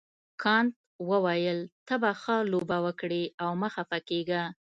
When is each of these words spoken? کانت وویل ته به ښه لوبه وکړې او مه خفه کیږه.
کانت 0.43 0.73
وویل 1.09 1.59
ته 1.87 1.95
به 2.01 2.11
ښه 2.21 2.35
لوبه 2.51 2.77
وکړې 2.85 3.23
او 3.43 3.49
مه 3.61 3.69
خفه 3.75 3.99
کیږه. 4.09 4.43